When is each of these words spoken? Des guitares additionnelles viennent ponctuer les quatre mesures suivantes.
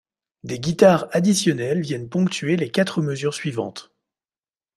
Des 0.43 0.59
guitares 0.59 1.05
additionnelles 1.11 1.81
viennent 1.83 2.09
ponctuer 2.09 2.57
les 2.57 2.71
quatre 2.71 3.03
mesures 3.03 3.35
suivantes. 3.35 3.91